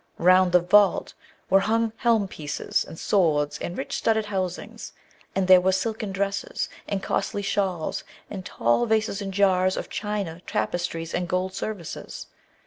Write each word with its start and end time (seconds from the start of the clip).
Round 0.17 0.51
the 0.51 0.61
vault 0.61 1.13
were 1.47 1.59
hung 1.59 1.93
helm 1.97 2.27
pieces, 2.27 2.83
and 2.83 2.97
swords, 2.97 3.59
and 3.59 3.77
rich 3.77 3.95
studded 3.95 4.25
housings; 4.25 4.93
and 5.35 5.47
there 5.47 5.61
were 5.61 5.71
silken 5.71 6.11
dresses, 6.11 6.69
and 6.87 7.03
costly 7.03 7.43
shawls, 7.43 8.03
and 8.27 8.43
tall 8.43 8.87
vases 8.87 9.21
and 9.21 9.31
jars 9.31 9.77
of 9.77 9.89
China, 9.91 10.41
tapestries, 10.47 11.13
and 11.13 11.27
gold 11.29 11.53
services. 11.53 12.25